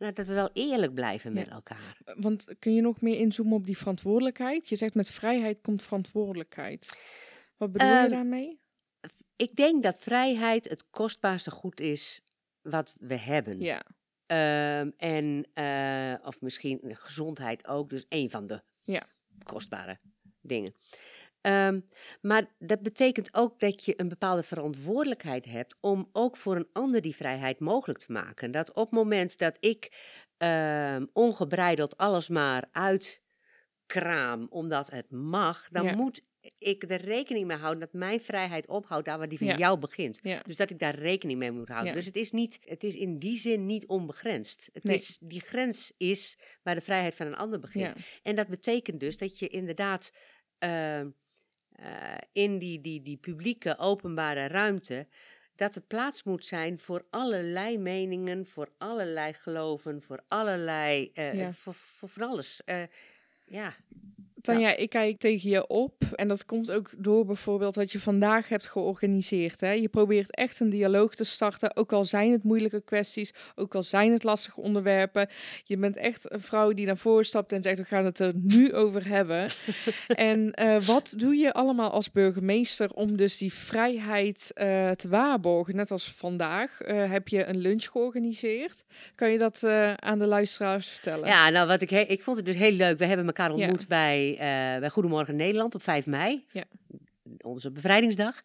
[0.01, 1.97] nou, dat we wel eerlijk blijven met elkaar.
[2.15, 4.69] Want kun je nog meer inzoomen op die verantwoordelijkheid?
[4.69, 6.97] Je zegt met vrijheid komt verantwoordelijkheid.
[7.57, 8.59] Wat bedoel je Ehm, daarmee?
[9.35, 12.21] Ik denk dat vrijheid het kostbaarste goed is
[12.61, 13.59] wat we hebben.
[13.59, 13.83] Ja,
[14.25, 19.07] Ehm, en, eh, of misschien gezondheid ook, dus een van de Ja.
[19.43, 19.97] kostbare
[20.41, 20.73] dingen.
[21.41, 21.79] Ehm,
[22.21, 27.01] maar dat betekent ook dat je een bepaalde verantwoordelijkheid hebt om ook voor een ander
[27.01, 28.51] die vrijheid mogelijk te maken.
[28.51, 29.91] Dat op het moment dat ik
[30.37, 35.95] ehm, ongebreideld alles maar uitkraam omdat het mag, dan Ja.
[35.95, 36.21] moet
[36.57, 39.57] ik er rekening mee houden dat mijn vrijheid ophoudt daar waar die van Ja.
[39.57, 40.19] jou begint.
[40.23, 40.41] Ja.
[40.45, 41.89] Dus dat ik daar rekening mee moet houden.
[41.89, 41.95] Ja.
[41.95, 44.69] Dus het is, niet, het is in die zin niet onbegrensd.
[44.71, 44.95] Het Nee.
[44.95, 47.93] is, die grens is waar de vrijheid van een ander begint.
[48.23, 50.11] En dat betekent dus dat je inderdaad
[50.57, 51.09] ehm,
[51.81, 55.07] eh, in die, die, die publieke openbare ruimte.
[55.55, 61.11] Dat er plaats moet zijn voor allerlei meningen, voor allerlei geloven, voor allerlei.
[61.13, 61.53] eh, Ja.
[61.53, 62.61] voor, voor van alles.
[62.65, 62.83] Eh,
[63.45, 63.73] ja,
[64.41, 64.79] Tanja, Dat.
[64.79, 65.93] ik kijk tegen je op.
[66.15, 69.59] En dat komt ook door bijvoorbeeld wat je vandaag hebt georganiseerd.
[69.59, 69.71] Hè?
[69.71, 71.75] Je probeert echt een dialoog te starten.
[71.75, 73.33] Ook al zijn het moeilijke kwesties.
[73.55, 75.27] Ook al zijn het lastige onderwerpen.
[75.63, 78.31] Je bent echt een vrouw die naar voren stapt en zegt: We gaan het er
[78.35, 79.49] nu over hebben.
[80.07, 85.75] en eh, wat doe je allemaal als burgemeester om dus die vrijheid eh, te waarborgen?
[85.75, 88.83] Net als vandaag eh, heb je een lunch georganiseerd.
[89.15, 89.63] Kan je dat
[89.95, 91.27] aan de luisteraars vertellen?
[91.27, 92.97] ja nou wat ik, he- ik vond het dus heel leuk.
[92.97, 93.53] We hebben elkaar Ja.
[93.55, 93.87] ontmoet
[94.37, 96.45] bij, eh, bij Goedemorgen Nederland op 5 mei.
[96.51, 96.63] Ja.
[97.41, 98.41] Onze bevrijdingsdag.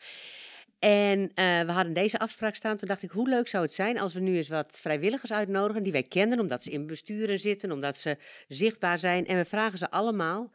[0.79, 2.77] En eh, we hadden deze afspraak staan.
[2.77, 5.83] Toen dacht ik, hoe leuk zou het zijn als we nu eens wat vrijwilligers uitnodigen
[5.83, 8.17] die wij kennen, omdat ze in besturen zitten, omdat ze
[8.49, 9.27] zichtbaar zijn.
[9.27, 10.51] En we vragen ze allemaal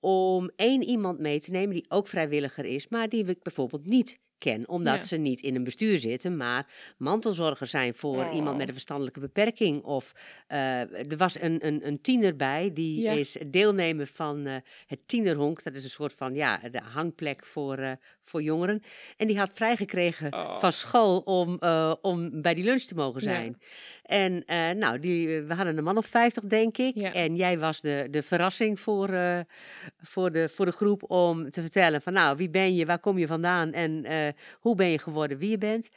[0.00, 4.18] om één iemand mee te nemen die ook vrijwilliger is, maar die ik bijvoorbeeld niet
[4.40, 5.00] ken, omdat Ja.
[5.06, 6.66] ze niet in een bestuur zitten, maar
[6.98, 8.34] mantelzorger zijn voor Oh.
[8.34, 9.82] iemand met een verstandelijke beperking.
[9.82, 10.12] Of
[10.46, 13.12] eh, er was een, een, een tiener bij, die Ja.
[13.12, 14.54] is deelnemer van eh,
[14.86, 15.62] het tienerhonk.
[15.62, 17.92] Dat is een soort van ja, de hangplek voor, eh,
[18.24, 18.82] voor jongeren.
[19.16, 20.58] En die had vrijgekregen Oh.
[20.58, 21.58] van school om,
[22.00, 23.28] om bij die lunch te mogen Ja.
[23.30, 23.58] zijn.
[24.02, 24.44] En
[24.78, 26.96] nou, die, we hadden een man of vijftig, denk ik.
[26.96, 29.08] En jij was de, de verrassing voor,
[30.02, 33.18] voor, de, voor de groep om te vertellen van nou, wie ben je, waar kom
[33.18, 34.04] je vandaan en
[34.60, 35.88] hoe ben je geworden wie je bent.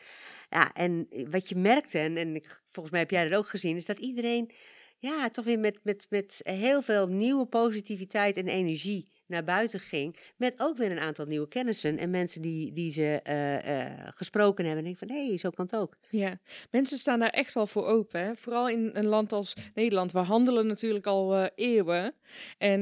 [0.49, 3.75] Ja, en wat je merkte, en, en ik, volgens mij heb jij dat ook gezien,
[3.75, 4.51] is dat iedereen
[4.97, 10.15] ja, toch weer met, met, met heel veel nieuwe positiviteit en energie naar buiten ging.
[10.37, 14.65] Met ook weer een aantal nieuwe kennissen en mensen die, die ze eh, eh, gesproken
[14.65, 14.83] hebben.
[14.85, 15.93] En ik van, hé, hey, zo kan het ook.
[16.09, 16.39] Ja,
[16.71, 18.21] mensen staan daar echt wel voor open.
[18.21, 18.35] Hè?
[18.35, 20.11] Vooral in een land als Nederland.
[20.11, 22.13] We handelen natuurlijk al eh, eeuwen.
[22.57, 22.81] En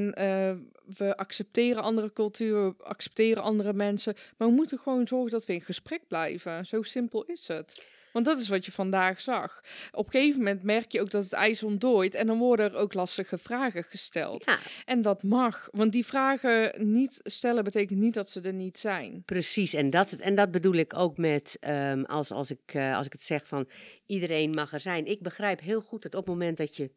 [0.97, 4.13] we accepteren andere culturen, accepteren andere mensen.
[4.37, 6.65] Maar we moeten gewoon zorgen dat we in gesprek blijven.
[6.65, 7.83] Zo simpel is het.
[8.13, 9.63] Want dat is wat je vandaag zag.
[9.91, 12.15] Op een gegeven moment merk je ook dat het ijs ontdooit.
[12.15, 14.45] En dan worden er ook lastige vragen gesteld.
[14.45, 15.69] Ja, En dat mag.
[15.71, 19.23] Want die vragen niet stellen betekent niet dat ze er niet zijn.
[19.25, 23.05] Precies, en dat, en dat bedoel ik ook met ehm, als, als, ik, eh, als
[23.05, 23.69] ik het zeg van
[24.05, 25.05] iedereen mag er zijn.
[25.05, 26.91] Ik begrijp heel goed dat op het moment dat je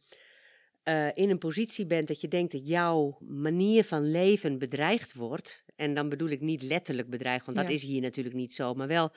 [0.84, 5.64] eh, in een positie bent dat je denkt dat jouw manier van leven bedreigd wordt.
[5.76, 8.74] En dan bedoel ik niet letterlijk bedreigd, want dat is hier natuurlijk niet zo.
[8.74, 9.12] Maar wel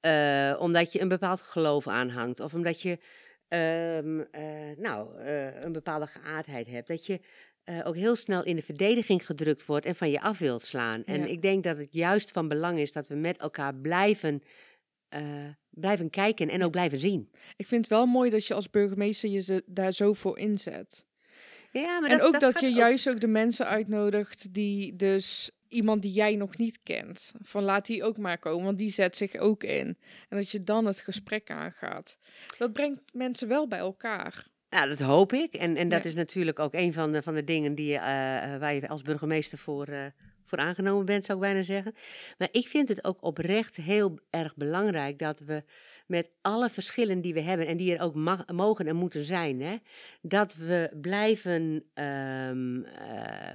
[0.00, 2.40] eh, omdat je een bepaald geloof aanhangt.
[2.40, 2.98] Of omdat je
[3.48, 6.88] ehm, eh, nou, eh, een bepaalde geaardheid hebt.
[6.88, 7.20] Dat je
[7.84, 11.04] ook heel snel in de verdediging gedrukt wordt en van je af wilt slaan.
[11.04, 14.42] En ik denk dat het juist van belang is dat we met elkaar blijven,
[15.70, 17.30] blijven kijken en ook blijven zien.
[17.56, 21.04] Ik vind het wel mooi dat je als burgemeester je ze daar zo voor inzet.
[21.72, 26.02] Ja, maar en ook dat, je ook- juist ook de mensen uitnodigt die dus iemand
[26.02, 27.32] die jij nog niet kent.
[27.42, 29.86] Van laat die ook maar komen, want die zet zich ook in.
[30.28, 32.18] En dat je dan het gesprek aangaat.
[32.58, 34.46] Dat brengt mensen wel bij elkaar.
[34.68, 35.54] Ja, dat hoop ik.
[35.54, 36.08] En, en dat Ja.
[36.08, 39.02] is natuurlijk ook een van de, van de dingen die, eh, eh, waar je als
[39.02, 40.04] burgemeester voor, eh,
[40.44, 41.94] voor aangenomen bent, zou ik bijna zeggen.
[42.38, 45.64] Maar ik vind het ook oprecht heel erg belangrijk dat we
[46.10, 49.60] met alle verschillen die we hebben en die er ook mag, mogen en moeten zijn,
[49.60, 49.76] hè,
[50.22, 53.54] dat we blijven, ehm, eh,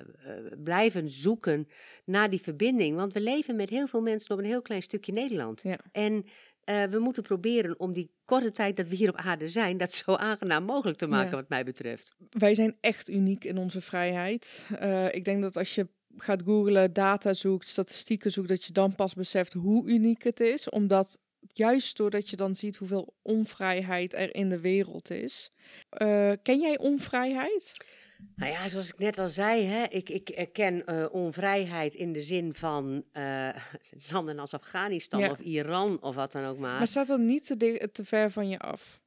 [0.63, 1.68] blijven zoeken
[2.06, 2.96] naar die verbinding.
[2.96, 5.62] Want we leven met heel veel mensen op een heel klein stukje Nederland.
[5.63, 5.80] Ja.
[5.91, 6.26] En
[6.63, 9.94] eh, we moeten proberen om die korte tijd dat we hier op aarde zijn, dat
[9.94, 11.36] zo aangenaam mogelijk te maken, Ja.
[11.36, 12.15] wat mij betreft.
[12.30, 14.68] Wij zijn echt uniek in onze vrijheid.
[14.80, 15.88] Eh, ik denk dat als je
[16.18, 20.70] gaat googlen, data zoekt, statistieken zoekt, dat je dan pas beseft hoe uniek het is.
[20.70, 21.20] Omdat
[21.53, 25.51] juist doordat je dan ziet hoeveel onvrijheid er in de wereld is.
[25.89, 27.73] Eh, ken jij onvrijheid?
[28.36, 32.19] Nou ja, zoals ik net al zei, hè, ik, ik erken eh, onvrijheid in de
[32.21, 33.49] zin van eh,
[34.12, 35.29] landen als Afghanistan Ja.
[35.31, 36.77] of Iran of wat dan ook maar.
[36.77, 39.01] Maar staat dat niet te, te ver van je af?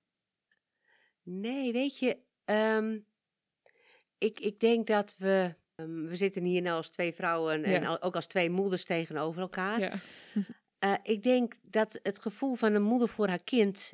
[1.22, 2.98] Nee, weet je, ehm,
[4.18, 5.54] ik, ik denk dat we.
[5.74, 7.98] ehm, we zitten hier nou als twee vrouwen en Ja.
[8.00, 9.80] ook als twee moeders tegenover elkaar.
[9.80, 9.92] Ja.
[10.78, 13.92] Eh, ik denk dat het gevoel van een moeder voor haar kind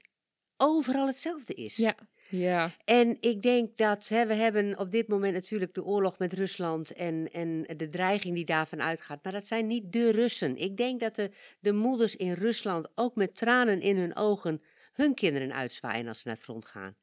[0.57, 1.77] overal hetzelfde is.
[1.77, 1.97] Ja.
[2.29, 6.33] Ja, En ik denk dat hè, we hebben op dit moment natuurlijk de oorlog met
[6.33, 9.23] Rusland en, en de dreiging die daarvan uitgaat.
[9.23, 10.57] Maar dat zijn niet de Russen.
[10.57, 15.15] Ik denk dat de, de moeders in Rusland ook met tranen in hun ogen hun
[15.15, 16.97] kinderen uitzwaaien als ze naar het front gaan.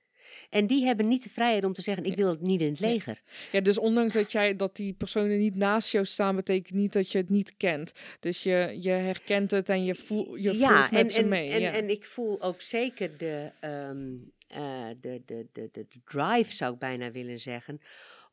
[0.49, 2.79] En die hebben niet de vrijheid om te zeggen: ik wil het niet in het
[2.79, 3.21] leger.
[3.51, 7.11] Ja, dus ondanks dat, jij, dat die personen niet naast jou staan, betekent niet dat
[7.11, 7.91] je het niet kent.
[8.19, 11.49] Dus je, je herkent het en je, voel, je voelt met en, ze en, mee.
[11.49, 11.71] En, ja.
[11.71, 14.07] en ik voel ook zeker de, ehm,
[14.47, 17.81] eh, de, de, de, de, de drive, zou ik bijna willen zeggen.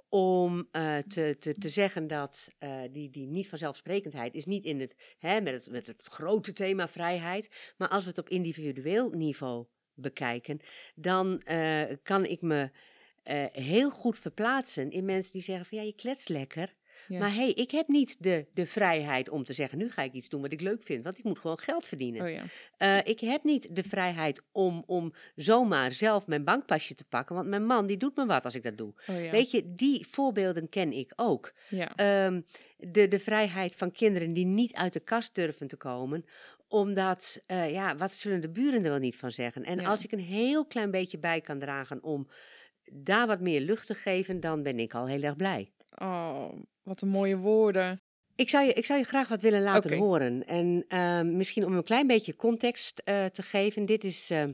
[0.08, 4.80] Om eh, te, te, te zeggen dat eh, die, die niet vanzelfsprekendheid is niet in
[4.80, 7.74] het, hè, met, het, met het grote thema vrijheid.
[7.76, 9.66] Maar als we het op individueel niveau
[10.00, 10.60] bekijken,
[10.94, 12.70] dan eh, kan ik me
[13.22, 16.74] eh, heel goed verplaatsen in mensen die zeggen van ja, je klets lekker.
[17.08, 17.18] Ja.
[17.18, 20.12] Maar hé, hey, ik heb niet de, de vrijheid om te zeggen, nu ga ik
[20.12, 22.22] iets doen wat ik leuk vind, want ik moet gewoon geld verdienen.
[22.22, 22.42] Oh ja.
[22.76, 27.48] Eh, ik heb niet de vrijheid om, om zomaar zelf mijn bankpasje te pakken, want
[27.48, 28.94] mijn man die doet me wat als ik dat doe.
[29.06, 29.30] Oh ja.
[29.30, 31.52] Weet je, die voorbeelden ken ik ook.
[31.68, 31.94] Ja.
[31.96, 32.40] Ehm,
[32.76, 36.24] de, de vrijheid van kinderen die niet uit de kast durven te komen,
[36.68, 39.64] omdat, eh, ja, wat zullen de buren er wel niet van zeggen?
[39.64, 39.88] En Ja.
[39.88, 42.28] als ik een heel klein beetje bij kan dragen om
[42.92, 45.72] daar wat meer lucht te geven, dan ben ik al heel erg blij.
[45.94, 46.52] Oh,
[46.82, 48.00] wat een mooie woorden.
[48.34, 50.46] Ik zou je, ik zou je graag wat willen laten horen.
[50.46, 53.86] En ehm, misschien om een klein beetje context eh, te geven.
[53.86, 54.52] Dit is ehm,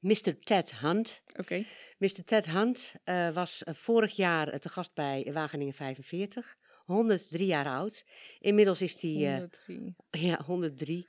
[0.00, 0.38] Mr.
[0.38, 1.22] Ted Hunt.
[1.36, 1.64] Oké.
[1.98, 2.24] Mr.
[2.24, 6.56] Ted Hunt eh, was vorig jaar te gast bij Wageningen 45.
[6.84, 8.04] 103 jaar oud.
[8.38, 9.94] Inmiddels is hij eh, 103.
[10.10, 11.06] ja, 103.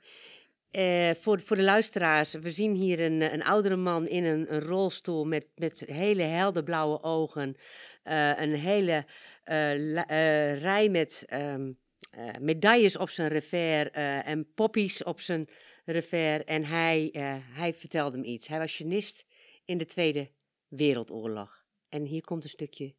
[0.70, 4.54] Eh, voor, voor de luisteraars, we zien hier een, eh, een oudere man in een,
[4.54, 7.56] een rolstoel met, met hele helder blauwe ogen.
[8.02, 9.04] eh, een hele
[9.44, 11.72] eh, la- eh, rij met ehm,
[12.10, 15.48] eh, medailles op zijn revers eh, en poppies op zijn
[15.84, 16.44] revers.
[16.44, 18.48] En hij, eh, hij vertelde me iets.
[18.48, 19.24] Hij was genist
[19.64, 20.30] in de Tweede
[20.68, 21.64] Wereldoorlog.
[21.88, 22.84] En hier komt een stukje.
[22.84, 22.94] I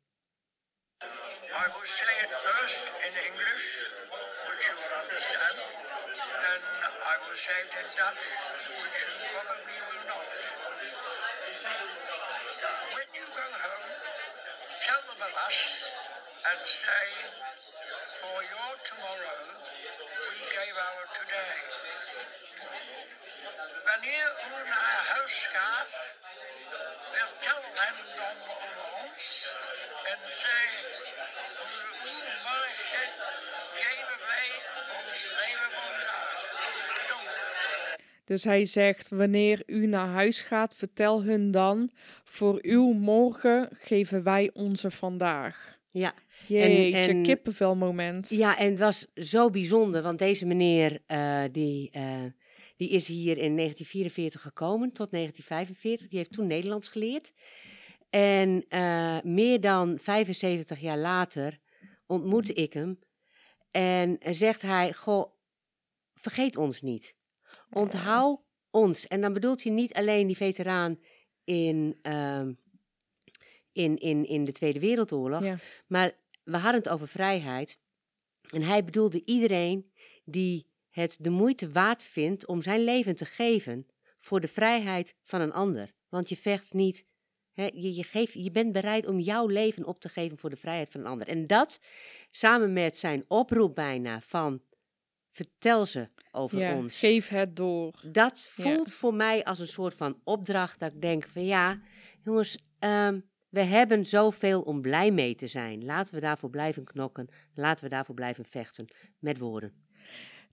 [7.27, 8.23] It in Dutch,
[8.71, 10.31] which you probably will not.
[12.95, 13.89] When you go home,
[14.79, 15.91] tell them of us
[16.47, 17.07] and say,
[18.23, 19.43] for your tomorrow,
[20.23, 21.57] we gave our today.
[23.85, 25.93] Wanneer u naar huis gaat,
[27.11, 29.51] vertel hem dan over ons
[30.11, 30.71] en zeg,
[31.55, 33.09] voor uw morgen
[33.73, 34.06] geven
[38.27, 41.91] Dus hij zegt, wanneer u naar huis gaat, vertel hun dan,
[42.23, 45.79] voor uw morgen geven wij onze vandaag.
[45.91, 46.13] Ja,
[46.47, 48.29] Jeetje, en- kippenvel moment.
[48.29, 52.23] Ja, en het was zo bijzonder, want deze meneer eh, die, eh,
[52.75, 56.07] die is hier in 1944 gekomen tot 1945.
[56.07, 57.33] Die heeft toen Nederlands geleerd.
[58.09, 61.59] En eh, meer dan 75 jaar later
[62.05, 62.99] ontmoette ik hem.
[63.71, 65.31] En zegt hij, goh,
[66.15, 67.16] vergeet ons niet.
[67.71, 68.39] Onthoud
[68.71, 69.07] ons.
[69.07, 70.99] En dan bedoelt hij niet alleen die veteraan
[71.43, 72.53] in, ehm,
[73.71, 75.43] in, in, in de Tweede Wereldoorlog.
[75.43, 75.57] Ja.
[75.87, 77.79] Maar we hadden het over vrijheid.
[78.49, 79.91] En hij bedoelde iedereen
[80.25, 85.41] die het de moeite waard vindt om zijn leven te geven voor de vrijheid van
[85.41, 85.93] een ander.
[86.09, 87.05] Want je vecht niet,
[87.53, 90.55] hè, je, je, geeft, je bent bereid om jouw leven op te geven voor de
[90.55, 91.27] vrijheid van een ander.
[91.27, 91.79] En dat,
[92.31, 94.61] samen met zijn oproep bijna van
[95.37, 96.99] vertel ze over Ja, ons.
[96.99, 97.93] geef het door.
[98.11, 98.63] Dat Ja.
[98.63, 101.79] voelt voor mij als een soort van opdracht dat ik denk van ja,
[102.23, 103.19] jongens, ehm,
[103.49, 105.85] we hebben zoveel om blij mee te zijn.
[105.85, 107.27] Laten we daarvoor blijven knokken.
[107.53, 108.87] Laten we daarvoor blijven vechten
[109.19, 109.85] met woorden.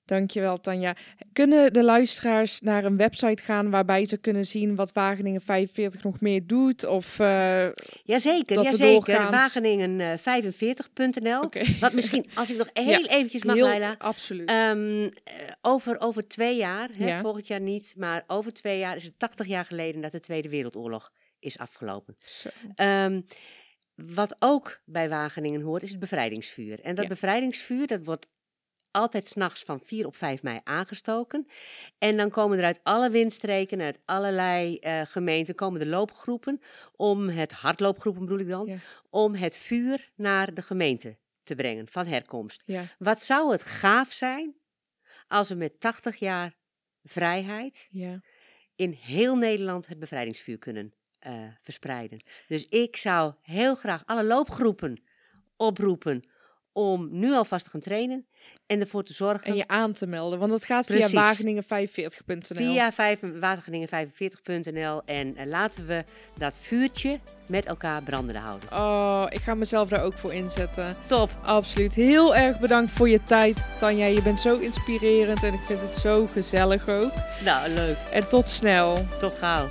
[0.04, 0.96] Dankjewel, Tanja.
[1.32, 6.20] Kunnen de luisteraars naar een website gaan waarbij ze kunnen zien wat Wageningen 45 nog
[6.20, 6.84] meer doet?
[6.86, 7.66] Of, eh,
[8.02, 8.86] Jazeker, Dat jazeker.
[8.92, 11.42] doorgaans- Wageningen45.nl.
[11.42, 11.62] Oké.
[11.80, 13.94] Wat misschien, als ik nog heel Ja, eventjes mag, heel-.
[13.98, 14.48] Absoluut.
[14.48, 17.20] Ehm, eh, over, over twee jaar, hè, Ja.
[17.20, 20.48] volgend jaar niet, maar over twee jaar is het 80 jaar geleden dat de Tweede
[20.48, 22.16] Wereldoorlog is afgelopen.
[22.74, 23.20] Ehm,
[23.94, 26.80] wat ook bij Wageningen hoort, is het bevrijdingsvuur.
[26.80, 27.10] En dat Ja.
[27.10, 28.26] bevrijdingsvuur, dat wordt
[28.94, 31.46] altijd s'nachts van 4 op 5 mei aangestoken.
[31.98, 36.60] En dan komen er uit alle windstreken, uit allerlei eh, gemeenten, komen de loopgroepen
[36.96, 38.76] om het, hardloopgroepen bedoel ik dan, Ja.
[39.10, 42.62] om het vuur naar de gemeente te brengen van herkomst.
[42.66, 44.54] Ja, Wat zou het gaaf zijn
[45.28, 46.54] als we met 80 jaar
[47.02, 48.20] vrijheid ja.
[48.76, 51.32] in heel Nederland het bevrijdingsvuur kunnen eh,
[51.62, 52.22] verspreiden.
[52.48, 55.02] Dus ik zou heel graag alle loopgroepen
[55.56, 56.22] oproepen
[56.76, 58.26] om nu alvast te gaan trainen
[58.66, 61.10] en ervoor te zorgen En je aan te melden, want dat gaat Precies.
[61.10, 62.56] via wageningen45.nl.
[62.56, 66.04] via vijf- wageningen45.nl en eh, laten we
[66.38, 68.68] dat vuurtje met elkaar brandende houden.
[68.72, 70.96] Oh, ik ga mezelf daar ook voor inzetten.
[71.06, 71.30] Top!
[71.42, 71.94] Absoluut.
[71.94, 74.06] Heel erg bedankt voor je tijd, Tanja.
[74.06, 77.12] Je bent zo inspirerend en ik vind het zo gezellig ook.
[77.44, 77.96] Nou, leuk.
[78.12, 79.06] En tot snel.
[79.20, 79.66] Tot gauw.